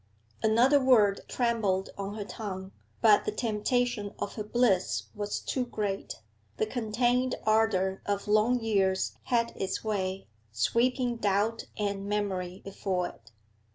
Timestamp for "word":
0.83-1.21